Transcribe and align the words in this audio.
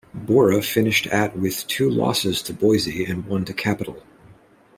Borah 0.15 0.63
finished 0.63 1.05
at 1.05 1.37
with 1.37 1.67
two 1.67 1.87
losses 1.87 2.41
to 2.41 2.53
Boise 2.55 3.05
and 3.05 3.23
one 3.27 3.45
to 3.45 3.53
Capital. 3.53 4.01